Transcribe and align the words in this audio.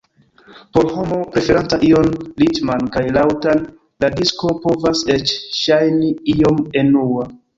Por 0.75 0.87
homo 0.99 1.17
preferanta 1.35 1.77
ion 1.87 2.07
ritman 2.43 2.87
kaj 2.95 3.03
laŭtan, 3.19 3.61
la 4.05 4.11
disko 4.21 4.53
povas 4.65 5.05
eĉ 5.17 5.35
ŝajni 5.61 6.11
iom 6.37 6.65
enua. 6.83 7.29